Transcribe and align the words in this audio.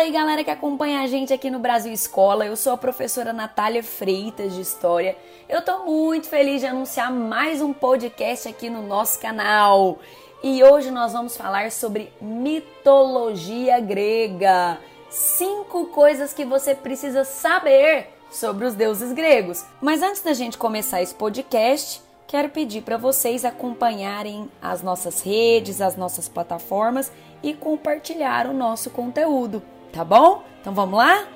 Fala 0.00 0.08
aí, 0.08 0.14
galera 0.14 0.42
que 0.42 0.50
acompanha 0.50 1.02
a 1.02 1.06
gente 1.06 1.30
aqui 1.30 1.50
no 1.50 1.58
Brasil 1.58 1.92
Escola. 1.92 2.46
Eu 2.46 2.56
sou 2.56 2.72
a 2.72 2.78
professora 2.78 3.34
Natália 3.34 3.82
Freitas 3.82 4.54
de 4.54 4.62
História. 4.62 5.14
Eu 5.46 5.60
tô 5.60 5.84
muito 5.84 6.26
feliz 6.26 6.62
de 6.62 6.66
anunciar 6.66 7.12
mais 7.12 7.60
um 7.60 7.70
podcast 7.70 8.48
aqui 8.48 8.70
no 8.70 8.80
nosso 8.80 9.20
canal. 9.20 9.98
E 10.42 10.64
hoje 10.64 10.90
nós 10.90 11.12
vamos 11.12 11.36
falar 11.36 11.70
sobre 11.70 12.10
mitologia 12.18 13.78
grega. 13.78 14.78
Cinco 15.10 15.88
coisas 15.88 16.32
que 16.32 16.46
você 16.46 16.74
precisa 16.74 17.22
saber 17.22 18.08
sobre 18.30 18.64
os 18.64 18.74
deuses 18.74 19.12
gregos. 19.12 19.66
Mas 19.82 20.02
antes 20.02 20.22
da 20.22 20.32
gente 20.32 20.56
começar 20.56 21.02
esse 21.02 21.14
podcast, 21.14 22.00
quero 22.26 22.48
pedir 22.48 22.80
para 22.80 22.96
vocês 22.96 23.44
acompanharem 23.44 24.50
as 24.62 24.82
nossas 24.82 25.20
redes, 25.20 25.82
as 25.82 25.94
nossas 25.94 26.26
plataformas 26.26 27.12
e 27.42 27.52
compartilhar 27.52 28.46
o 28.46 28.54
nosso 28.54 28.88
conteúdo, 28.88 29.62
tá 29.92 30.04
bom? 30.04 30.42
Então 30.60 30.72
vamos 30.72 30.98
lá? 30.98 31.26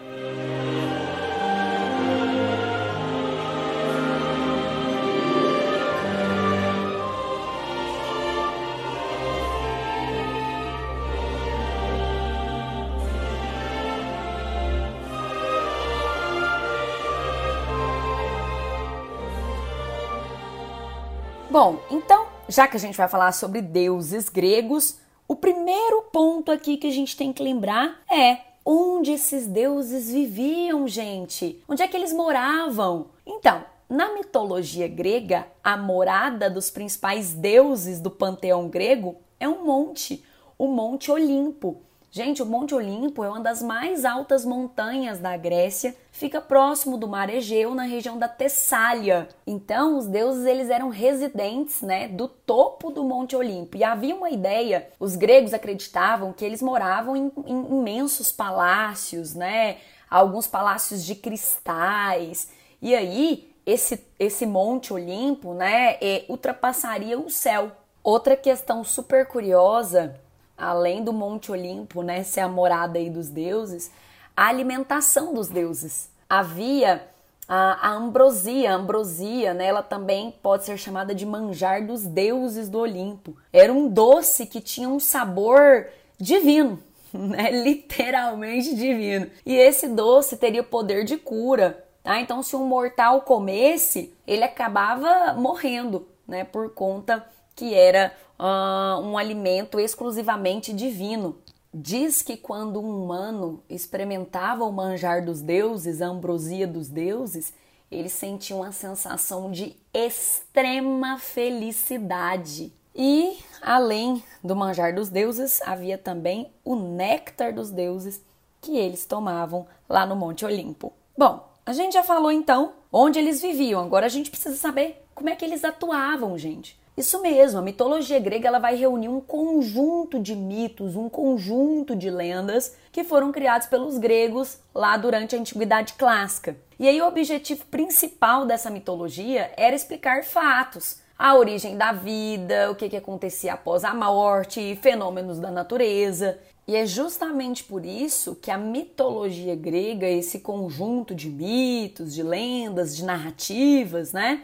Bom, 21.54 21.78
então, 21.88 22.26
já 22.48 22.66
que 22.66 22.76
a 22.76 22.80
gente 22.80 22.96
vai 22.96 23.06
falar 23.06 23.30
sobre 23.30 23.62
deuses 23.62 24.28
gregos, 24.28 24.96
o 25.26 25.34
primeiro 25.34 26.02
ponto 26.12 26.52
aqui 26.52 26.76
que 26.76 26.86
a 26.86 26.92
gente 26.92 27.16
tem 27.16 27.32
que 27.32 27.42
lembrar 27.42 28.02
é 28.10 28.38
onde 28.64 29.12
esses 29.12 29.46
deuses 29.46 30.10
viviam, 30.10 30.86
gente? 30.86 31.62
Onde 31.68 31.82
é 31.82 31.88
que 31.88 31.96
eles 31.96 32.12
moravam? 32.12 33.06
Então, 33.26 33.64
na 33.88 34.12
mitologia 34.12 34.88
grega, 34.88 35.46
a 35.62 35.76
morada 35.76 36.50
dos 36.50 36.70
principais 36.70 37.32
deuses 37.32 38.00
do 38.00 38.10
panteão 38.10 38.68
grego 38.68 39.16
é 39.40 39.48
um 39.48 39.64
monte, 39.64 40.24
o 40.58 40.66
Monte 40.66 41.10
Olimpo. 41.10 41.82
Gente, 42.16 42.40
o 42.40 42.46
Monte 42.46 42.72
Olimpo 42.72 43.24
é 43.24 43.28
uma 43.28 43.40
das 43.40 43.60
mais 43.60 44.04
altas 44.04 44.44
montanhas 44.44 45.18
da 45.18 45.36
Grécia, 45.36 45.96
fica 46.12 46.40
próximo 46.40 46.96
do 46.96 47.08
Mar 47.08 47.28
Egeu, 47.28 47.74
na 47.74 47.82
região 47.82 48.16
da 48.16 48.28
Tessália. 48.28 49.26
Então, 49.44 49.98
os 49.98 50.06
deuses 50.06 50.46
eles 50.46 50.70
eram 50.70 50.90
residentes, 50.90 51.82
né, 51.82 52.06
do 52.06 52.28
topo 52.28 52.92
do 52.92 53.02
Monte 53.02 53.34
Olimpo. 53.34 53.76
E 53.76 53.82
havia 53.82 54.14
uma 54.14 54.30
ideia, 54.30 54.88
os 55.00 55.16
gregos 55.16 55.52
acreditavam 55.52 56.32
que 56.32 56.44
eles 56.44 56.62
moravam 56.62 57.16
em, 57.16 57.32
em 57.46 57.80
imensos 57.80 58.30
palácios, 58.30 59.34
né, 59.34 59.78
alguns 60.08 60.46
palácios 60.46 61.04
de 61.04 61.16
cristais. 61.16 62.48
E 62.80 62.94
aí, 62.94 63.52
esse, 63.66 64.06
esse 64.20 64.46
Monte 64.46 64.92
Olimpo, 64.92 65.52
né, 65.52 65.96
é, 66.00 66.24
ultrapassaria 66.28 67.18
o 67.18 67.28
céu. 67.28 67.72
Outra 68.04 68.36
questão 68.36 68.84
super 68.84 69.26
curiosa 69.26 70.14
além 70.56 71.02
do 71.02 71.12
Monte 71.12 71.50
Olimpo, 71.50 72.02
né, 72.02 72.22
ser 72.22 72.40
a 72.40 72.48
morada 72.48 72.98
aí 72.98 73.10
dos 73.10 73.28
deuses, 73.28 73.90
a 74.36 74.46
alimentação 74.46 75.34
dos 75.34 75.48
deuses. 75.48 76.08
Havia 76.28 77.02
a, 77.48 77.88
a 77.88 77.92
ambrosia, 77.92 78.72
a 78.72 78.74
ambrosia, 78.74 79.54
né, 79.54 79.66
ela 79.66 79.82
também 79.82 80.34
pode 80.42 80.64
ser 80.64 80.76
chamada 80.76 81.14
de 81.14 81.26
manjar 81.26 81.86
dos 81.86 82.04
deuses 82.04 82.68
do 82.68 82.78
Olimpo. 82.78 83.36
Era 83.52 83.72
um 83.72 83.88
doce 83.88 84.46
que 84.46 84.60
tinha 84.60 84.88
um 84.88 85.00
sabor 85.00 85.86
divino, 86.18 86.80
né, 87.12 87.50
literalmente 87.50 88.74
divino. 88.74 89.30
E 89.44 89.54
esse 89.54 89.88
doce 89.88 90.36
teria 90.36 90.62
poder 90.62 91.04
de 91.04 91.16
cura, 91.16 91.84
tá? 92.02 92.20
Então, 92.20 92.42
se 92.42 92.56
um 92.56 92.66
mortal 92.66 93.22
comesse, 93.22 94.14
ele 94.26 94.44
acabava 94.44 95.34
morrendo, 95.34 96.08
né, 96.26 96.44
por 96.44 96.70
conta 96.70 97.24
que 97.54 97.74
era 97.74 98.12
uh, 98.38 99.00
um 99.00 99.16
alimento 99.16 99.78
exclusivamente 99.78 100.72
divino. 100.72 101.36
Diz 101.72 102.22
que 102.22 102.36
quando 102.36 102.80
um 102.80 103.04
humano 103.04 103.62
experimentava 103.68 104.64
o 104.64 104.72
manjar 104.72 105.24
dos 105.24 105.40
deuses, 105.40 106.00
a 106.00 106.06
ambrosia 106.06 106.66
dos 106.66 106.88
deuses, 106.88 107.52
ele 107.90 108.08
sentia 108.08 108.56
uma 108.56 108.72
sensação 108.72 109.50
de 109.50 109.76
extrema 109.92 111.18
felicidade. 111.18 112.72
E 112.94 113.38
além 113.60 114.22
do 114.42 114.54
manjar 114.54 114.94
dos 114.94 115.08
deuses, 115.08 115.60
havia 115.62 115.98
também 115.98 116.52
o 116.64 116.76
néctar 116.76 117.52
dos 117.52 117.70
deuses 117.70 118.22
que 118.60 118.76
eles 118.76 119.04
tomavam 119.04 119.66
lá 119.88 120.06
no 120.06 120.14
Monte 120.14 120.44
Olimpo. 120.44 120.92
Bom, 121.18 121.48
a 121.66 121.72
gente 121.72 121.94
já 121.94 122.04
falou 122.04 122.30
então 122.30 122.74
onde 122.92 123.18
eles 123.18 123.42
viviam, 123.42 123.82
agora 123.82 124.06
a 124.06 124.08
gente 124.08 124.30
precisa 124.30 124.56
saber 124.56 125.04
como 125.14 125.28
é 125.28 125.34
que 125.34 125.44
eles 125.44 125.64
atuavam, 125.64 126.38
gente. 126.38 126.78
Isso 126.96 127.20
mesmo, 127.20 127.58
a 127.58 127.62
mitologia 127.62 128.20
grega 128.20 128.46
ela 128.46 128.60
vai 128.60 128.76
reunir 128.76 129.08
um 129.08 129.20
conjunto 129.20 130.20
de 130.20 130.36
mitos, 130.36 130.94
um 130.94 131.08
conjunto 131.08 131.96
de 131.96 132.08
lendas 132.08 132.76
que 132.92 133.02
foram 133.02 133.32
criados 133.32 133.66
pelos 133.66 133.98
gregos 133.98 134.58
lá 134.72 134.96
durante 134.96 135.34
a 135.34 135.38
antiguidade 135.38 135.94
clássica. 135.94 136.56
E 136.78 136.88
aí 136.88 137.02
o 137.02 137.08
objetivo 137.08 137.64
principal 137.66 138.46
dessa 138.46 138.70
mitologia 138.70 139.50
era 139.56 139.74
explicar 139.74 140.22
fatos, 140.22 141.02
a 141.18 141.34
origem 141.34 141.76
da 141.76 141.90
vida, 141.92 142.70
o 142.70 142.76
que, 142.76 142.88
que 142.88 142.96
acontecia 142.96 143.54
após 143.54 143.84
a 143.84 143.92
morte, 143.92 144.78
fenômenos 144.80 145.40
da 145.40 145.50
natureza. 145.50 146.38
E 146.66 146.76
é 146.76 146.86
justamente 146.86 147.62
por 147.64 147.84
isso 147.84 148.36
que 148.36 148.50
a 148.50 148.56
mitologia 148.56 149.54
grega, 149.54 150.06
esse 150.06 150.40
conjunto 150.40 151.14
de 151.14 151.28
mitos, 151.28 152.14
de 152.14 152.22
lendas, 152.22 152.96
de 152.96 153.04
narrativas, 153.04 154.12
né? 154.12 154.42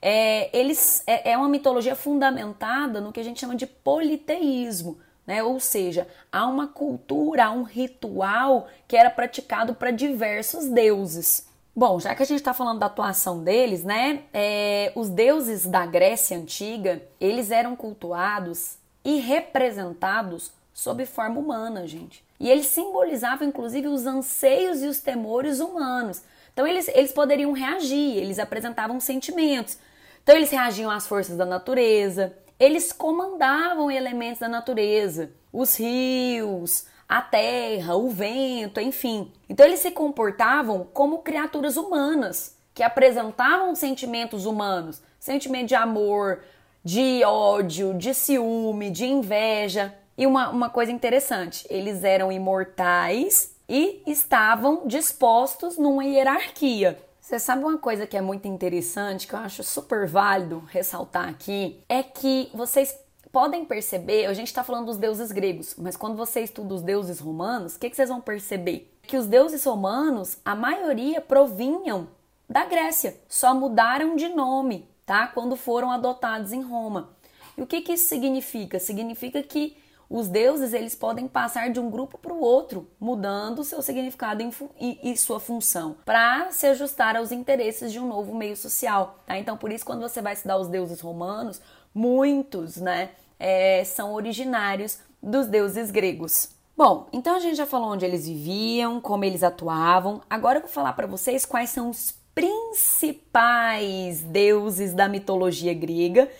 É, 0.00 0.56
eles, 0.56 1.02
é, 1.06 1.32
é 1.32 1.36
uma 1.36 1.48
mitologia 1.48 1.94
fundamentada 1.94 3.00
no 3.00 3.12
que 3.12 3.20
a 3.20 3.24
gente 3.24 3.40
chama 3.40 3.54
de 3.54 3.66
politeísmo. 3.66 4.98
Né? 5.26 5.42
Ou 5.42 5.60
seja, 5.60 6.08
há 6.32 6.46
uma 6.46 6.66
cultura, 6.66 7.46
há 7.46 7.50
um 7.50 7.62
ritual 7.62 8.66
que 8.86 8.96
era 8.96 9.10
praticado 9.10 9.74
para 9.74 9.90
diversos 9.90 10.68
deuses. 10.68 11.46
Bom, 11.76 12.00
já 12.00 12.14
que 12.14 12.22
a 12.22 12.26
gente 12.26 12.38
está 12.38 12.54
falando 12.54 12.80
da 12.80 12.86
atuação 12.86 13.44
deles, 13.44 13.84
né? 13.84 14.22
É, 14.32 14.90
os 14.96 15.08
deuses 15.08 15.64
da 15.64 15.86
Grécia 15.86 16.36
antiga, 16.36 17.00
eles 17.20 17.52
eram 17.52 17.76
cultuados 17.76 18.78
e 19.04 19.20
representados 19.20 20.50
sob 20.74 21.06
forma 21.06 21.38
humana, 21.38 21.86
gente. 21.86 22.24
E 22.40 22.50
eles 22.50 22.66
simbolizavam, 22.66 23.46
inclusive, 23.46 23.86
os 23.86 24.06
anseios 24.06 24.82
e 24.82 24.86
os 24.86 25.00
temores 25.00 25.60
humanos. 25.60 26.22
Então, 26.58 26.66
eles, 26.66 26.88
eles 26.88 27.12
poderiam 27.12 27.52
reagir, 27.52 28.16
eles 28.16 28.40
apresentavam 28.40 28.98
sentimentos. 28.98 29.78
Então 30.20 30.34
eles 30.34 30.50
reagiam 30.50 30.90
às 30.90 31.06
forças 31.06 31.36
da 31.36 31.46
natureza, 31.46 32.36
eles 32.58 32.92
comandavam 32.92 33.88
elementos 33.88 34.40
da 34.40 34.48
natureza, 34.48 35.30
os 35.52 35.78
rios, 35.78 36.84
a 37.08 37.22
terra, 37.22 37.94
o 37.94 38.10
vento, 38.10 38.80
enfim. 38.80 39.30
Então 39.48 39.64
eles 39.64 39.78
se 39.78 39.92
comportavam 39.92 40.82
como 40.92 41.18
criaturas 41.18 41.76
humanas, 41.76 42.58
que 42.74 42.82
apresentavam 42.82 43.72
sentimentos 43.76 44.44
humanos, 44.44 45.00
sentimento 45.20 45.68
de 45.68 45.76
amor, 45.76 46.42
de 46.82 47.22
ódio, 47.22 47.94
de 47.94 48.12
ciúme, 48.12 48.90
de 48.90 49.06
inveja. 49.06 49.94
E 50.16 50.26
uma, 50.26 50.50
uma 50.50 50.68
coisa 50.68 50.90
interessante, 50.90 51.64
eles 51.70 52.02
eram 52.02 52.32
imortais 52.32 53.56
e 53.68 54.02
estavam 54.06 54.86
dispostos 54.86 55.76
numa 55.76 56.04
hierarquia. 56.04 56.98
Você 57.20 57.38
sabe 57.38 57.62
uma 57.62 57.76
coisa 57.76 58.06
que 58.06 58.16
é 58.16 58.22
muito 58.22 58.48
interessante, 58.48 59.26
que 59.26 59.34
eu 59.34 59.38
acho 59.38 59.62
super 59.62 60.06
válido 60.06 60.64
ressaltar 60.70 61.28
aqui, 61.28 61.78
é 61.88 62.02
que 62.02 62.48
vocês 62.54 62.98
podem 63.30 63.66
perceber, 63.66 64.24
a 64.24 64.32
gente 64.32 64.46
está 64.46 64.64
falando 64.64 64.86
dos 64.86 64.96
deuses 64.96 65.30
gregos, 65.30 65.74
mas 65.76 65.96
quando 65.96 66.16
você 66.16 66.40
estuda 66.40 66.74
os 66.74 66.82
deuses 66.82 67.20
romanos, 67.20 67.76
o 67.76 67.78
que, 67.78 67.90
que 67.90 67.96
vocês 67.96 68.08
vão 68.08 68.20
perceber? 68.20 68.90
Que 69.02 69.18
os 69.18 69.26
deuses 69.26 69.62
romanos, 69.64 70.38
a 70.42 70.54
maioria 70.54 71.20
provinham 71.20 72.08
da 72.48 72.64
Grécia, 72.64 73.20
só 73.28 73.54
mudaram 73.54 74.16
de 74.16 74.28
nome, 74.28 74.88
tá? 75.04 75.26
Quando 75.26 75.54
foram 75.54 75.90
adotados 75.90 76.52
em 76.52 76.62
Roma. 76.62 77.10
E 77.56 77.62
o 77.62 77.66
que, 77.66 77.82
que 77.82 77.92
isso 77.92 78.08
significa? 78.08 78.78
Significa 78.78 79.42
que 79.42 79.76
os 80.10 80.28
deuses 80.28 80.72
eles 80.72 80.94
podem 80.94 81.28
passar 81.28 81.70
de 81.70 81.78
um 81.78 81.90
grupo 81.90 82.16
para 82.16 82.32
o 82.32 82.40
outro, 82.40 82.88
mudando 82.98 83.62
seu 83.62 83.82
significado 83.82 84.42
e, 84.80 84.98
e 85.02 85.16
sua 85.16 85.38
função, 85.38 85.96
para 86.04 86.50
se 86.50 86.66
ajustar 86.66 87.16
aos 87.16 87.30
interesses 87.30 87.92
de 87.92 88.00
um 88.00 88.06
novo 88.06 88.34
meio 88.34 88.56
social. 88.56 89.18
Tá? 89.26 89.38
Então, 89.38 89.56
por 89.56 89.70
isso, 89.70 89.84
quando 89.84 90.00
você 90.00 90.22
vai 90.22 90.32
estudar 90.32 90.56
os 90.56 90.68
deuses 90.68 91.00
romanos, 91.00 91.60
muitos 91.94 92.76
né, 92.78 93.10
é, 93.38 93.84
são 93.84 94.14
originários 94.14 94.98
dos 95.22 95.46
deuses 95.46 95.90
gregos. 95.90 96.50
Bom, 96.74 97.08
então 97.12 97.34
a 97.34 97.40
gente 97.40 97.56
já 97.56 97.66
falou 97.66 97.90
onde 97.90 98.04
eles 98.04 98.26
viviam, 98.26 99.00
como 99.00 99.24
eles 99.24 99.42
atuavam. 99.42 100.22
Agora 100.30 100.58
eu 100.58 100.62
vou 100.62 100.70
falar 100.70 100.92
para 100.92 101.08
vocês 101.08 101.44
quais 101.44 101.70
são 101.70 101.90
os 101.90 102.14
principais 102.34 104.22
deuses 104.22 104.94
da 104.94 105.08
mitologia 105.08 105.74
grega 105.74 106.30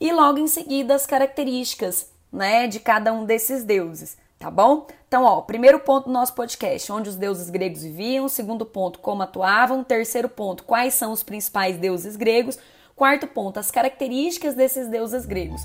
e 0.00 0.12
logo 0.12 0.38
em 0.38 0.46
seguida 0.46 0.94
as 0.94 1.04
características 1.04 2.12
né, 2.32 2.66
de 2.66 2.80
cada 2.80 3.12
um 3.12 3.24
desses 3.24 3.64
deuses, 3.64 4.16
tá 4.38 4.50
bom? 4.50 4.86
Então, 5.06 5.24
ó, 5.24 5.40
primeiro 5.40 5.80
ponto 5.80 6.06
do 6.06 6.12
nosso 6.12 6.34
podcast, 6.34 6.90
onde 6.92 7.08
os 7.08 7.16
deuses 7.16 7.50
gregos 7.50 7.82
viviam, 7.82 8.28
segundo 8.28 8.66
ponto, 8.66 8.98
como 8.98 9.22
atuavam, 9.22 9.82
terceiro 9.82 10.28
ponto, 10.28 10.64
quais 10.64 10.94
são 10.94 11.12
os 11.12 11.22
principais 11.22 11.76
deuses 11.78 12.16
gregos, 12.16 12.58
quarto 12.94 13.26
ponto, 13.26 13.58
as 13.58 13.70
características 13.70 14.54
desses 14.54 14.88
deuses 14.88 15.24
gregos. 15.24 15.62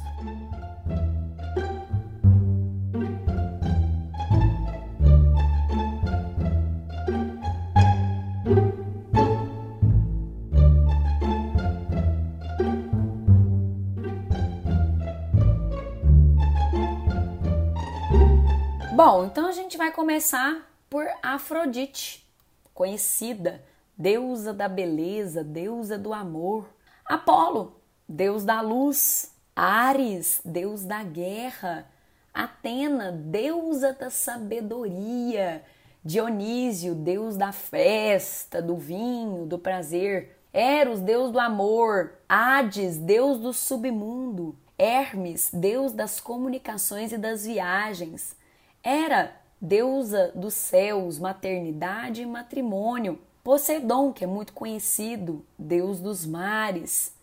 Bom, 19.05 19.25
então 19.25 19.47
a 19.47 19.51
gente 19.51 19.75
vai 19.75 19.91
começar 19.91 20.65
por 20.89 21.05
Afrodite, 21.21 22.25
conhecida, 22.73 23.61
deusa 23.97 24.53
da 24.53 24.69
beleza, 24.69 25.43
deusa 25.43 25.97
do 25.97 26.13
amor. 26.13 26.73
Apolo, 27.03 27.81
deus 28.07 28.45
da 28.45 28.61
luz. 28.61 29.35
Ares, 29.53 30.39
deus 30.45 30.85
da 30.85 31.03
guerra. 31.03 31.85
Atena, 32.33 33.11
deusa 33.11 33.91
da 33.91 34.09
sabedoria. 34.09 35.65
Dionísio, 36.01 36.95
deus 36.95 37.35
da 37.35 37.51
festa, 37.51 38.61
do 38.61 38.77
vinho, 38.77 39.45
do 39.45 39.59
prazer. 39.59 40.39
Eros, 40.53 41.01
deus 41.01 41.29
do 41.29 41.41
amor. 41.41 42.13
Hades, 42.29 42.95
deus 42.95 43.37
do 43.37 43.51
submundo. 43.51 44.57
Hermes, 44.77 45.49
deus 45.51 45.91
das 45.91 46.21
comunicações 46.21 47.11
e 47.11 47.17
das 47.17 47.45
viagens. 47.45 48.41
Era 48.83 49.33
deusa 49.61 50.33
dos 50.35 50.53
céus, 50.53 51.17
maternidade 51.17 52.21
e 52.21 52.25
matrimônio. 52.25 53.17
Poseidon, 53.41 54.11
que 54.11 54.25
é 54.25 54.27
muito 54.27 54.51
conhecido, 54.51 55.45
deus 55.57 56.01
dos 56.01 56.25
mares. 56.25 57.13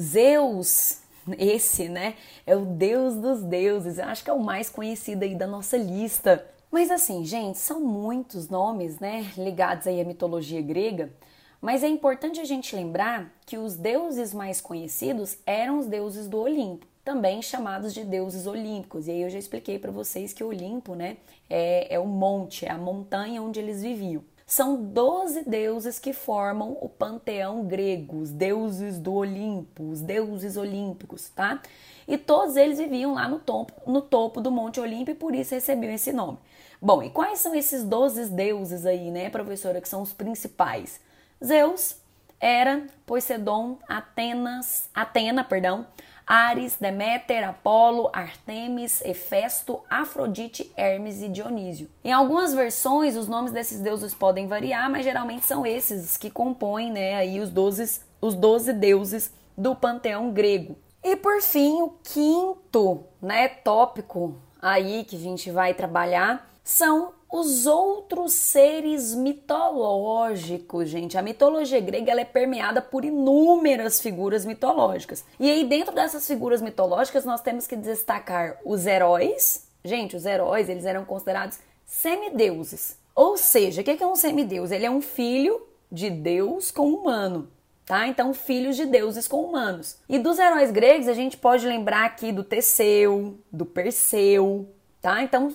Zeus, 0.00 1.00
esse, 1.36 1.88
né, 1.88 2.14
é 2.46 2.54
o 2.54 2.64
deus 2.64 3.16
dos 3.16 3.42
deuses. 3.42 3.98
Acho 3.98 4.22
que 4.22 4.30
é 4.30 4.32
o 4.32 4.42
mais 4.42 4.70
conhecido 4.70 5.24
aí 5.24 5.34
da 5.34 5.46
nossa 5.46 5.76
lista. 5.76 6.46
Mas 6.70 6.90
assim, 6.90 7.24
gente, 7.24 7.58
são 7.58 7.80
muitos 7.80 8.48
nomes, 8.48 9.00
né, 9.00 9.32
ligados 9.36 9.88
aí 9.88 10.00
à 10.00 10.04
mitologia 10.04 10.62
grega. 10.62 11.12
Mas 11.60 11.82
é 11.82 11.88
importante 11.88 12.40
a 12.40 12.44
gente 12.44 12.74
lembrar 12.74 13.32
que 13.44 13.58
os 13.58 13.76
deuses 13.76 14.32
mais 14.32 14.60
conhecidos 14.60 15.38
eram 15.44 15.78
os 15.78 15.86
deuses 15.86 16.28
do 16.28 16.38
Olimpo 16.38 16.86
também 17.08 17.40
chamados 17.40 17.94
de 17.94 18.04
deuses 18.04 18.46
olímpicos. 18.46 19.08
E 19.08 19.10
aí 19.10 19.22
eu 19.22 19.30
já 19.30 19.38
expliquei 19.38 19.78
para 19.78 19.90
vocês 19.90 20.34
que 20.34 20.44
o 20.44 20.48
Olimpo, 20.48 20.94
né, 20.94 21.16
é, 21.48 21.94
é 21.94 21.98
o 21.98 22.04
monte, 22.04 22.66
é 22.66 22.70
a 22.70 22.76
montanha 22.76 23.40
onde 23.40 23.58
eles 23.58 23.80
viviam. 23.80 24.22
São 24.46 24.76
12 24.82 25.48
deuses 25.48 25.98
que 25.98 26.12
formam 26.12 26.76
o 26.82 26.86
panteão 26.86 27.64
grego, 27.64 28.18
os 28.18 28.30
deuses 28.30 28.98
do 28.98 29.14
Olimpo, 29.14 29.84
os 29.84 30.02
deuses 30.02 30.58
olímpicos, 30.58 31.30
tá? 31.30 31.62
E 32.06 32.18
todos 32.18 32.56
eles 32.56 32.78
viviam 32.78 33.14
lá 33.14 33.26
no 33.26 33.38
topo, 33.38 33.90
no 33.90 34.02
topo 34.02 34.42
do 34.42 34.50
Monte 34.50 34.78
Olimpo 34.78 35.10
e 35.10 35.14
por 35.14 35.34
isso 35.34 35.54
recebiam 35.54 35.92
esse 35.92 36.12
nome. 36.12 36.36
Bom, 36.80 37.02
e 37.02 37.08
quais 37.08 37.38
são 37.40 37.54
esses 37.54 37.84
12 37.84 38.26
deuses 38.32 38.84
aí, 38.84 39.10
né, 39.10 39.30
professora, 39.30 39.80
que 39.80 39.88
são 39.88 40.02
os 40.02 40.12
principais? 40.12 41.00
Zeus, 41.44 41.96
Hera, 42.40 42.86
Poseidon, 43.06 43.78
Atenas, 43.88 44.88
Atena, 44.94 45.42
perdão, 45.42 45.86
Ares, 46.26 46.76
Deméter, 46.78 47.48
Apolo, 47.48 48.10
Artemis, 48.12 49.00
Hefesto, 49.00 49.80
Afrodite, 49.88 50.70
Hermes 50.76 51.22
e 51.22 51.28
Dionísio. 51.28 51.88
Em 52.04 52.12
algumas 52.12 52.52
versões, 52.52 53.16
os 53.16 53.26
nomes 53.26 53.50
desses 53.50 53.80
deuses 53.80 54.12
podem 54.12 54.46
variar, 54.46 54.90
mas 54.90 55.04
geralmente 55.04 55.46
são 55.46 55.64
esses 55.64 56.18
que 56.18 56.30
compõem 56.30 56.92
né, 56.92 57.14
aí 57.14 57.40
os 57.40 57.50
12, 57.50 58.00
os 58.20 58.34
12 58.34 58.74
deuses 58.74 59.32
do 59.56 59.74
panteão 59.74 60.30
grego. 60.30 60.76
E 61.02 61.16
por 61.16 61.40
fim, 61.40 61.80
o 61.80 61.94
quinto 62.02 63.04
né, 63.22 63.48
tópico 63.48 64.36
aí 64.60 65.04
que 65.04 65.16
a 65.16 65.20
gente 65.20 65.50
vai 65.50 65.72
trabalhar 65.72 66.50
são 66.62 67.14
os 67.30 67.66
outros 67.66 68.32
seres 68.32 69.14
mitológicos, 69.14 70.88
gente. 70.88 71.18
A 71.18 71.22
mitologia 71.22 71.78
grega 71.80 72.10
ela 72.10 72.22
é 72.22 72.24
permeada 72.24 72.80
por 72.80 73.04
inúmeras 73.04 74.00
figuras 74.00 74.46
mitológicas. 74.46 75.24
E 75.38 75.50
aí, 75.50 75.64
dentro 75.64 75.94
dessas 75.94 76.26
figuras 76.26 76.62
mitológicas, 76.62 77.24
nós 77.24 77.42
temos 77.42 77.66
que 77.66 77.76
destacar 77.76 78.58
os 78.64 78.86
heróis. 78.86 79.68
Gente, 79.84 80.16
os 80.16 80.24
heróis 80.24 80.68
eles 80.68 80.86
eram 80.86 81.04
considerados 81.04 81.58
semideuses. 81.86 82.96
Ou 83.14 83.36
seja, 83.36 83.82
o 83.82 83.84
que 83.84 84.02
é 84.02 84.06
um 84.06 84.16
semideus? 84.16 84.70
Ele 84.70 84.86
é 84.86 84.90
um 84.90 85.02
filho 85.02 85.60
de 85.92 86.08
Deus 86.08 86.70
com 86.70 86.88
humano. 86.88 87.48
Tá? 87.84 88.06
Então, 88.06 88.34
filhos 88.34 88.76
de 88.76 88.84
deuses 88.84 89.26
com 89.26 89.42
humanos. 89.42 89.96
E 90.08 90.18
dos 90.18 90.38
heróis 90.38 90.70
gregos, 90.70 91.08
a 91.08 91.14
gente 91.14 91.38
pode 91.38 91.66
lembrar 91.66 92.04
aqui 92.04 92.30
do 92.30 92.44
Teseu, 92.44 93.38
do 93.50 93.64
Perseu, 93.64 94.68
tá? 95.00 95.22
Então, 95.22 95.54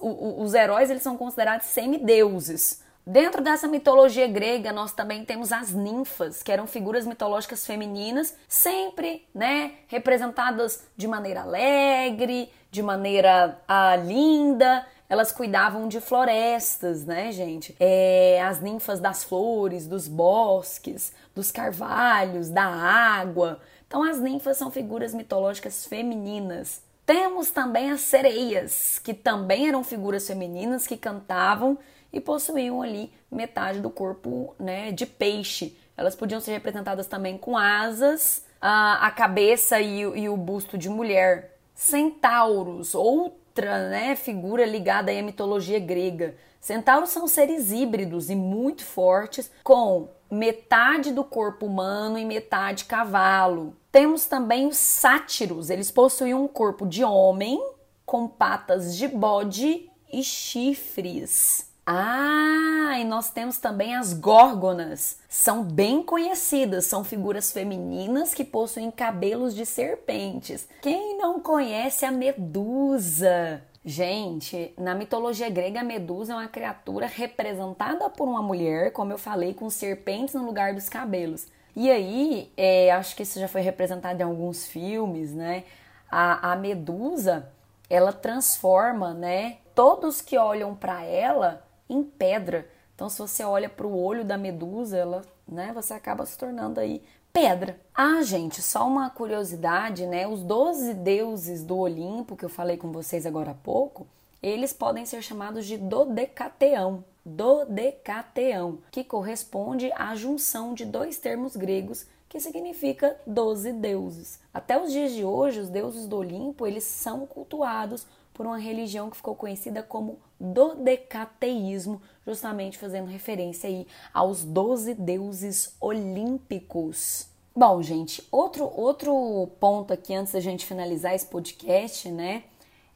os 0.00 0.54
heróis 0.54 0.90
eles 0.90 1.02
são 1.02 1.16
considerados 1.16 1.66
semideuses. 1.66 2.82
Dentro 3.06 3.42
dessa 3.42 3.68
mitologia 3.68 4.26
grega, 4.26 4.72
nós 4.72 4.92
também 4.92 5.26
temos 5.26 5.52
as 5.52 5.72
ninfas, 5.74 6.42
que 6.42 6.50
eram 6.50 6.66
figuras 6.66 7.06
mitológicas 7.06 7.66
femininas, 7.66 8.34
sempre, 8.48 9.28
né, 9.34 9.72
representadas 9.88 10.86
de 10.96 11.06
maneira 11.06 11.42
alegre, 11.42 12.50
de 12.70 12.82
maneira 12.82 13.60
ah, 13.68 13.94
linda. 13.96 14.86
Elas 15.06 15.30
cuidavam 15.32 15.86
de 15.86 16.00
florestas, 16.00 17.04
né, 17.04 17.30
gente? 17.30 17.76
É, 17.78 18.42
as 18.42 18.62
ninfas 18.62 19.00
das 19.00 19.22
flores, 19.22 19.86
dos 19.86 20.08
bosques, 20.08 21.12
dos 21.34 21.52
carvalhos, 21.52 22.48
da 22.48 22.64
água. 22.64 23.60
Então, 23.86 24.02
as 24.02 24.18
ninfas 24.18 24.56
são 24.56 24.70
figuras 24.70 25.12
mitológicas 25.12 25.84
femininas. 25.84 26.82
Temos 27.06 27.50
também 27.50 27.90
as 27.90 28.00
sereias, 28.00 28.98
que 28.98 29.12
também 29.12 29.68
eram 29.68 29.84
figuras 29.84 30.26
femininas 30.26 30.86
que 30.86 30.96
cantavam 30.96 31.76
e 32.10 32.20
possuíam 32.20 32.80
ali 32.80 33.12
metade 33.30 33.80
do 33.80 33.90
corpo 33.90 34.54
né, 34.58 34.90
de 34.90 35.04
peixe. 35.04 35.76
Elas 35.96 36.16
podiam 36.16 36.40
ser 36.40 36.52
representadas 36.52 37.06
também 37.06 37.36
com 37.36 37.56
asas, 37.56 38.44
a, 38.60 39.06
a 39.06 39.10
cabeça 39.10 39.80
e, 39.80 40.00
e, 40.00 40.28
o 40.28 40.36
busto 40.36 40.78
de 40.78 40.88
mulher. 40.88 41.58
Centauros, 41.74 42.94
outra 42.94 43.90
né, 43.90 44.16
figura 44.16 44.64
ligada 44.64 45.12
à 45.12 45.22
mitologia 45.22 45.78
grega. 45.78 46.34
Centauros 46.58 47.10
são 47.10 47.28
seres 47.28 47.70
híbridos 47.70 48.30
e 48.30 48.34
muito 48.34 48.82
fortes, 48.82 49.50
com 49.62 50.08
metade 50.34 51.12
do 51.12 51.24
corpo 51.24 51.66
humano 51.66 52.18
e 52.18 52.24
metade 52.24 52.84
cavalo. 52.84 53.74
Temos 53.90 54.26
também 54.26 54.66
os 54.66 54.76
sátiros, 54.76 55.70
eles 55.70 55.90
possuem 55.90 56.34
um 56.34 56.48
corpo 56.48 56.86
de 56.86 57.04
homem 57.04 57.62
com 58.04 58.28
patas 58.28 58.96
de 58.96 59.08
bode 59.08 59.88
e 60.12 60.22
chifres. 60.22 61.72
Ah, 61.86 62.98
e 62.98 63.04
nós 63.04 63.30
temos 63.30 63.58
também 63.58 63.94
as 63.94 64.14
górgonas. 64.14 65.18
São 65.28 65.62
bem 65.62 66.02
conhecidas, 66.02 66.86
são 66.86 67.04
figuras 67.04 67.52
femininas 67.52 68.32
que 68.32 68.42
possuem 68.42 68.90
cabelos 68.90 69.54
de 69.54 69.66
serpentes. 69.66 70.66
Quem 70.80 71.18
não 71.18 71.40
conhece 71.40 72.06
a 72.06 72.10
Medusa? 72.10 73.62
Gente, 73.86 74.72
na 74.78 74.94
mitologia 74.94 75.50
grega, 75.50 75.80
a 75.80 75.84
Medusa 75.84 76.32
é 76.32 76.36
uma 76.36 76.48
criatura 76.48 77.06
representada 77.06 78.08
por 78.08 78.26
uma 78.26 78.42
mulher, 78.42 78.92
como 78.92 79.12
eu 79.12 79.18
falei, 79.18 79.52
com 79.52 79.68
serpentes 79.68 80.34
no 80.34 80.46
lugar 80.46 80.72
dos 80.72 80.88
cabelos. 80.88 81.48
E 81.76 81.90
aí, 81.90 82.50
é, 82.56 82.90
acho 82.92 83.14
que 83.14 83.24
isso 83.24 83.38
já 83.38 83.46
foi 83.46 83.60
representado 83.60 84.18
em 84.18 84.24
alguns 84.24 84.66
filmes, 84.66 85.34
né? 85.34 85.64
A, 86.10 86.52
a 86.52 86.56
Medusa, 86.56 87.50
ela 87.90 88.10
transforma, 88.10 89.12
né? 89.12 89.58
Todos 89.74 90.22
que 90.22 90.38
olham 90.38 90.74
para 90.74 91.04
ela 91.04 91.62
em 91.86 92.02
pedra. 92.02 92.66
Então, 92.94 93.10
se 93.10 93.18
você 93.18 93.44
olha 93.44 93.68
para 93.68 93.86
o 93.86 94.02
olho 94.02 94.24
da 94.24 94.38
Medusa, 94.38 94.96
ela, 94.96 95.22
né? 95.46 95.72
Você 95.74 95.92
acaba 95.92 96.24
se 96.24 96.38
tornando 96.38 96.80
aí 96.80 97.02
pedra. 97.34 97.78
Ah, 97.92 98.22
gente, 98.22 98.62
só 98.62 98.86
uma 98.86 99.10
curiosidade, 99.10 100.06
né? 100.06 100.26
Os 100.26 100.40
12 100.42 100.94
deuses 100.94 101.64
do 101.64 101.76
Olimpo 101.76 102.36
que 102.36 102.44
eu 102.44 102.48
falei 102.48 102.76
com 102.76 102.92
vocês 102.92 103.26
agora 103.26 103.50
há 103.50 103.54
pouco, 103.54 104.06
eles 104.40 104.72
podem 104.72 105.04
ser 105.04 105.20
chamados 105.20 105.66
de 105.66 105.76
dodecateão 105.76 107.04
dodecateão, 107.24 108.78
que 108.90 109.02
corresponde 109.02 109.90
à 109.96 110.14
junção 110.14 110.74
de 110.74 110.84
dois 110.84 111.16
termos 111.16 111.56
gregos 111.56 112.06
que 112.28 112.38
significa 112.38 113.16
doze 113.26 113.72
deuses. 113.72 114.40
Até 114.52 114.80
os 114.80 114.92
dias 114.92 115.12
de 115.12 115.24
hoje, 115.24 115.60
os 115.60 115.70
deuses 115.70 116.06
do 116.06 116.18
Olimpo, 116.18 116.66
eles 116.66 116.84
são 116.84 117.26
cultuados 117.26 118.06
por 118.34 118.44
uma 118.44 118.58
religião 118.58 119.08
que 119.08 119.16
ficou 119.16 119.34
conhecida 119.34 119.82
como 119.82 120.18
dodecateísmo, 120.38 122.02
justamente 122.26 122.76
fazendo 122.76 123.06
referência 123.06 123.68
aí 123.68 123.86
aos 124.12 124.44
doze 124.44 124.92
deuses 124.92 125.74
olímpicos. 125.80 127.28
Bom, 127.56 127.80
gente, 127.80 128.26
outro 128.32 128.64
outro 128.64 129.48
ponto 129.60 129.92
aqui 129.92 130.12
antes 130.12 130.32
da 130.32 130.40
gente 130.40 130.66
finalizar 130.66 131.14
esse 131.14 131.26
podcast, 131.26 132.10
né, 132.10 132.42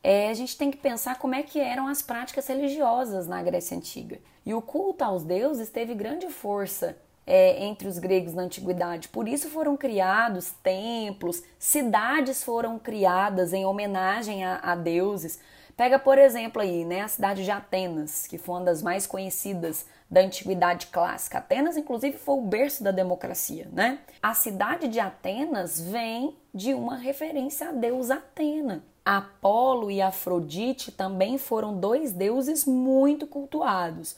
é, 0.03 0.29
a 0.29 0.35
gente 0.35 0.59
tem 0.59 0.71
que 0.71 0.77
pensar 0.77 1.19
como 1.19 1.35
é 1.35 1.43
que 1.43 1.61
eram 1.61 1.87
as 1.87 2.03
práticas 2.03 2.47
religiosas 2.49 3.29
na 3.29 3.43
Grécia 3.43 3.77
Antiga. 3.77 4.19
E 4.45 4.53
o 4.53 4.61
culto 4.61 5.05
aos 5.05 5.23
deuses 5.23 5.69
teve 5.69 5.95
grande 5.95 6.29
força 6.29 6.97
é, 7.29 7.63
entre 7.63 7.87
os 7.87 7.99
gregos 7.99 8.33
na 8.33 8.43
antiguidade. 8.43 9.09
Por 9.09 9.29
isso 9.29 9.51
foram 9.51 9.77
criados 9.77 10.51
templos, 10.63 11.43
cidades 11.59 12.43
foram 12.43 12.79
criadas 12.79 13.53
em 13.53 13.67
homenagem 13.67 14.45
a, 14.45 14.57
a 14.63 14.75
deuses. 14.75 15.39
Pega, 15.77 15.99
por 15.99 16.17
exemplo, 16.17 16.63
aí, 16.63 16.87
né, 16.87 17.03
a 17.03 17.09
cidade 17.09 17.45
de 17.45 17.51
Atenas, 17.51 18.27
que 18.27 18.39
foi 18.39 18.55
uma 18.57 18.65
das 18.65 18.83
mais 18.83 19.07
conhecidas 19.07 19.85
da 20.11 20.23
antiguidade 20.23 20.87
clássica. 20.87 21.37
Atenas, 21.37 21.77
inclusive, 21.77 22.17
foi 22.17 22.37
o 22.37 22.41
berço 22.41 22.83
da 22.83 22.91
democracia, 22.91 23.69
né? 23.71 23.99
A 24.23 24.33
cidade 24.33 24.89
de 24.89 24.99
Atenas 24.99 25.79
vem 25.79 26.35
de 26.53 26.73
uma 26.73 26.97
referência 26.97 27.69
a 27.69 27.73
deus 27.73 28.11
Atena. 28.11 28.83
Apolo 29.05 29.91
e 29.91 30.01
Afrodite 30.01 30.91
também 30.91 31.37
foram 31.37 31.79
dois 31.79 32.11
deuses 32.11 32.65
muito 32.65 33.27
cultuados. 33.27 34.17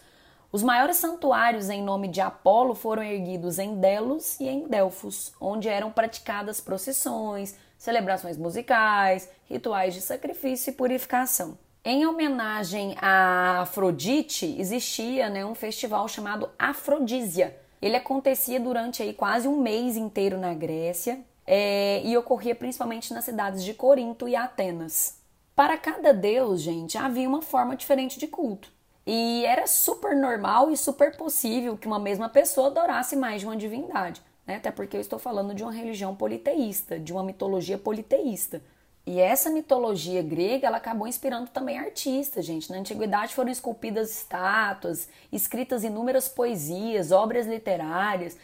Os 0.53 0.65
maiores 0.65 0.97
santuários 0.97 1.71
em 1.71 1.81
nome 1.81 2.09
de 2.09 2.21
Apolo 2.21 2.75
foram 2.75 3.05
erguidos 3.05 3.61
em 3.61 3.77
Delos 3.77 4.41
e 4.41 4.49
em 4.49 4.67
Delfos, 4.67 5.33
onde 5.41 5.69
eram 5.69 5.93
praticadas 5.93 6.61
procissões, 6.61 7.55
celebrações 7.79 8.37
musicais, 8.37 9.29
rituais 9.49 9.95
de 9.95 10.01
sacrifício 10.01 10.71
e 10.71 10.75
purificação. 10.75 11.57
Em 11.85 12.05
homenagem 12.05 12.97
a 13.01 13.61
Afrodite, 13.61 14.57
existia 14.59 15.31
né, 15.31 15.45
um 15.47 15.55
festival 15.55 16.09
chamado 16.09 16.51
Afrodísia. 16.59 17.57
Ele 17.81 17.95
acontecia 17.95 18.59
durante 18.59 19.05
aí, 19.05 19.15
quase 19.15 19.47
um 19.47 19.57
mês 19.57 19.97
inteiro 19.97 20.37
na 20.37 20.53
Grécia 20.53 21.21
é, 21.47 22.03
e 22.05 22.17
ocorria 22.17 22.57
principalmente 22.57 23.15
nas 23.15 23.25
cidades 23.25 23.63
de 23.63 23.73
Corinto 23.73 24.29
e 24.29 24.35
Atenas. 24.35 25.21
Para 25.55 25.79
cada 25.79 26.13
deus, 26.13 26.61
gente, 26.61 26.99
havia 26.99 27.29
uma 27.29 27.41
forma 27.41 27.77
diferente 27.77 28.19
de 28.19 28.27
culto. 28.27 28.80
E 29.07 29.45
era 29.45 29.67
super 29.67 30.15
normal 30.15 30.71
e 30.71 30.77
super 30.77 31.17
possível 31.17 31.77
que 31.77 31.87
uma 31.87 31.99
mesma 31.99 32.29
pessoa 32.29 32.69
adorasse 32.69 33.17
mais 33.17 33.41
de 33.41 33.47
uma 33.47 33.57
divindade. 33.57 34.23
Né? 34.47 34.57
Até 34.57 34.71
porque 34.71 34.97
eu 34.97 35.01
estou 35.01 35.19
falando 35.19 35.55
de 35.55 35.63
uma 35.63 35.73
religião 35.73 36.15
politeísta, 36.15 36.99
de 36.99 37.13
uma 37.13 37.23
mitologia 37.23 37.79
politeísta. 37.79 38.63
E 39.07 39.19
essa 39.19 39.51
mitologia 39.51 40.23
grega, 40.23 40.67
ela 40.67 40.77
acabou 40.77 41.09
inspirando 41.09 41.49
também 41.49 41.79
artistas, 41.79 42.45
gente. 42.45 42.71
Na 42.71 42.79
antiguidade 42.79 43.35
foram 43.35 43.51
esculpidas 43.51 44.11
estátuas, 44.11 45.09
escritas 45.33 45.83
inúmeras 45.83 46.29
poesias, 46.29 47.11
obras 47.11 47.47
literárias 47.47 48.37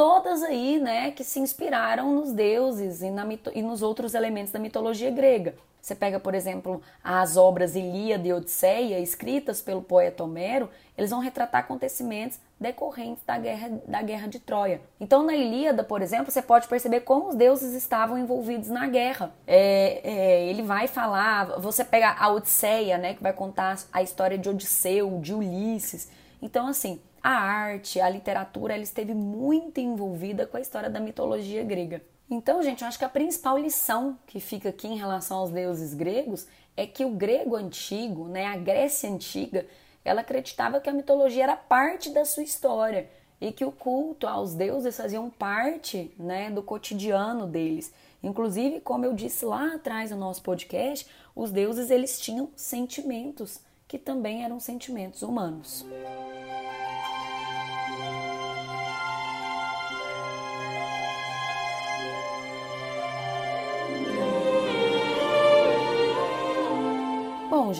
todas 0.00 0.42
aí, 0.42 0.80
né, 0.80 1.10
que 1.10 1.22
se 1.22 1.38
inspiraram 1.38 2.14
nos 2.14 2.32
deuses 2.32 3.02
e, 3.02 3.10
na, 3.10 3.26
e 3.54 3.60
nos 3.60 3.82
outros 3.82 4.14
elementos 4.14 4.50
da 4.50 4.58
mitologia 4.58 5.10
grega. 5.10 5.54
Você 5.80 5.94
pega, 5.94 6.20
por 6.20 6.34
exemplo, 6.34 6.82
as 7.02 7.36
obras 7.36 7.74
Ilíada 7.74 8.26
e 8.28 8.32
Odisseia, 8.32 8.98
escritas 9.00 9.60
pelo 9.62 9.82
poeta 9.82 10.22
Homero, 10.22 10.68
eles 10.96 11.10
vão 11.10 11.20
retratar 11.20 11.62
acontecimentos 11.62 12.38
decorrentes 12.60 13.24
da 13.24 13.38
guerra, 13.38 13.80
da 13.88 14.02
guerra 14.02 14.28
de 14.28 14.38
Troia. 14.38 14.82
Então, 15.00 15.22
na 15.22 15.34
Ilíada, 15.34 15.82
por 15.82 16.02
exemplo, 16.02 16.30
você 16.30 16.42
pode 16.42 16.68
perceber 16.68 17.00
como 17.00 17.28
os 17.28 17.34
deuses 17.34 17.72
estavam 17.72 18.18
envolvidos 18.18 18.68
na 18.68 18.86
guerra. 18.86 19.32
É, 19.46 20.00
é, 20.04 20.46
ele 20.46 20.62
vai 20.62 20.86
falar, 20.86 21.58
você 21.58 21.82
pega 21.84 22.14
a 22.18 22.28
Odisseia, 22.28 22.98
né, 22.98 23.14
que 23.14 23.22
vai 23.22 23.32
contar 23.32 23.78
a 23.90 24.02
história 24.02 24.36
de 24.36 24.48
Odisseu, 24.48 25.18
de 25.20 25.32
Ulisses. 25.32 26.10
Então, 26.42 26.66
assim, 26.66 27.00
a 27.22 27.30
arte, 27.30 28.00
a 28.00 28.08
literatura, 28.08 28.74
ela 28.74 28.82
esteve 28.82 29.14
muito 29.14 29.78
envolvida 29.78 30.46
com 30.46 30.56
a 30.56 30.60
história 30.60 30.90
da 30.90 31.00
mitologia 31.00 31.62
grega. 31.64 32.02
Então, 32.30 32.62
gente, 32.62 32.82
eu 32.82 32.88
acho 32.88 32.98
que 32.98 33.04
a 33.04 33.08
principal 33.08 33.58
lição 33.58 34.16
que 34.24 34.38
fica 34.38 34.68
aqui 34.68 34.86
em 34.86 34.96
relação 34.96 35.38
aos 35.38 35.50
deuses 35.50 35.92
gregos 35.92 36.46
é 36.76 36.86
que 36.86 37.04
o 37.04 37.10
grego 37.10 37.56
antigo, 37.56 38.28
né, 38.28 38.46
a 38.46 38.56
Grécia 38.56 39.10
antiga, 39.10 39.66
ela 40.04 40.20
acreditava 40.20 40.80
que 40.80 40.88
a 40.88 40.92
mitologia 40.92 41.42
era 41.42 41.56
parte 41.56 42.10
da 42.10 42.24
sua 42.24 42.44
história 42.44 43.10
e 43.40 43.50
que 43.50 43.64
o 43.64 43.72
culto 43.72 44.28
aos 44.28 44.54
deuses 44.54 44.96
faziam 44.96 45.28
parte, 45.28 46.14
né, 46.16 46.50
do 46.52 46.62
cotidiano 46.62 47.48
deles. 47.48 47.92
Inclusive, 48.22 48.80
como 48.80 49.04
eu 49.04 49.12
disse 49.12 49.44
lá 49.44 49.74
atrás 49.74 50.12
no 50.12 50.16
nosso 50.16 50.42
podcast, 50.42 51.08
os 51.34 51.50
deuses 51.50 51.90
eles 51.90 52.20
tinham 52.20 52.50
sentimentos 52.54 53.58
que 53.88 53.98
também 53.98 54.44
eram 54.44 54.60
sentimentos 54.60 55.22
humanos. 55.22 55.84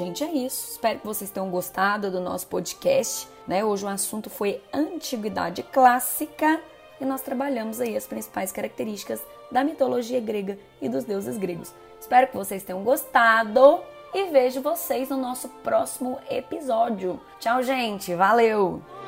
Gente, 0.01 0.25
é 0.25 0.33
isso. 0.33 0.73
Espero 0.73 0.99
que 0.99 1.07
vocês 1.07 1.31
tenham 1.31 1.51
gostado 1.51 2.11
do 2.11 2.21
nosso 2.21 2.47
podcast. 2.47 3.29
Né? 3.47 3.63
Hoje 3.63 3.85
o 3.85 3.89
assunto 3.89 4.31
foi 4.31 4.63
antiguidade 4.73 5.63
clássica 5.63 6.61
e 6.99 7.05
nós 7.05 7.21
trabalhamos 7.21 7.81
aí 7.81 7.97
as 7.97 8.07
principais 8.07 8.51
características 8.51 9.21
da 9.53 9.63
mitologia 9.63 10.21
grega 10.21 10.59
e 10.81 10.89
dos 10.89 11.05
deuses 11.05 11.37
gregos. 11.37 11.75
Espero 12.01 12.29
que 12.29 12.37
vocês 12.37 12.63
tenham 12.63 12.83
gostado 12.83 13.81
e 14.15 14.31
vejo 14.31 14.63
vocês 14.63 15.11
no 15.11 15.19
nosso 15.19 15.49
próximo 15.63 16.19
episódio. 16.31 17.21
Tchau, 17.39 17.63
gente. 17.63 18.15
Valeu! 18.15 19.00